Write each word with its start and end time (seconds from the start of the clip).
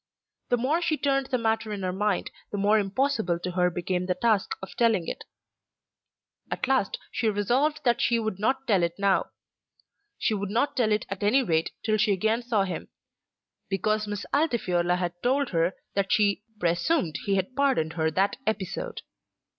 The 0.49 0.57
more 0.57 0.81
she 0.81 0.97
turned 0.97 1.27
the 1.27 1.37
matter 1.37 1.71
in 1.71 1.83
her 1.83 1.93
mind, 1.93 2.31
the 2.51 2.57
more 2.57 2.79
impossible 2.79 3.37
to 3.37 3.51
her 3.51 3.69
became 3.69 4.07
the 4.07 4.15
task 4.15 4.53
of 4.59 4.75
telling 4.75 5.07
it. 5.07 5.25
At 6.49 6.67
last 6.67 6.97
she 7.11 7.29
resolved 7.29 7.81
that 7.83 8.01
she 8.01 8.17
would 8.17 8.39
not 8.39 8.65
tell 8.65 8.81
it 8.81 8.95
now. 8.97 9.29
She 10.17 10.33
would 10.33 10.49
not 10.49 10.75
tell 10.75 10.91
it 10.91 11.05
at 11.09 11.21
any 11.21 11.43
rate 11.43 11.69
till 11.85 11.97
she 11.97 12.13
again 12.13 12.41
saw 12.41 12.63
him, 12.63 12.87
because 13.69 14.07
Miss 14.07 14.25
Altifiorla 14.33 14.95
had 14.95 15.21
told 15.21 15.49
her 15.49 15.73
that 15.93 16.11
she 16.11 16.41
"presumed 16.59 17.17
he 17.25 17.35
had 17.35 17.55
pardoned 17.55 17.93
her 17.93 18.09
that 18.09 18.37
episode." 18.47 19.01